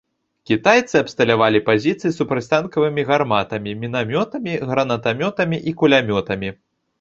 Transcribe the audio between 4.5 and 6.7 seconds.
гранатамётамі і кулямётамі.